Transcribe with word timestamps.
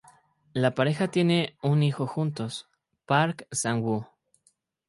La 0.53 0.73
pareja 0.73 1.09
tiene 1.11 1.55
un 1.61 1.83
hijo 1.83 2.07
juntos, 2.07 2.67
Park 3.05 3.47
Sang-woo. 3.51 4.07